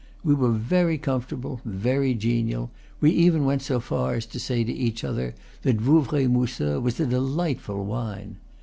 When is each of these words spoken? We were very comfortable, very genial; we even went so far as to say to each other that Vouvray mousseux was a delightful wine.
We 0.23 0.33
were 0.33 0.49
very 0.51 0.97
comfortable, 0.97 1.61
very 1.63 2.15
genial; 2.15 2.71
we 3.01 3.11
even 3.11 3.45
went 3.45 3.61
so 3.61 3.79
far 3.79 4.15
as 4.15 4.25
to 4.25 4.39
say 4.39 4.63
to 4.63 4.73
each 4.73 5.03
other 5.03 5.35
that 5.61 5.79
Vouvray 5.79 6.25
mousseux 6.25 6.79
was 6.79 6.99
a 6.99 7.05
delightful 7.05 7.85
wine. 7.85 8.37